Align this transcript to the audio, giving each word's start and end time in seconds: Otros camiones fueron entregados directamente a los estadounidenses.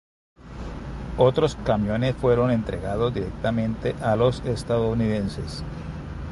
Otros 1.19 1.55
camiones 1.57 2.15
fueron 2.15 2.49
entregados 2.49 3.13
directamente 3.13 3.93
a 4.01 4.15
los 4.15 4.39
estadounidenses. 4.47 5.63